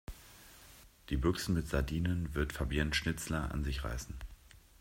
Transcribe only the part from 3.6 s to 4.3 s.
sich reißen.